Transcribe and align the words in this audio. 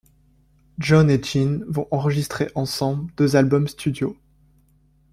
John 0.79 1.09
& 1.23 1.23
Jehn 1.23 1.63
vont 1.67 1.87
enregistrer 1.91 2.49
ensemble 2.55 3.11
deux 3.17 3.35
albums 3.35 3.67
studio. 3.67 4.17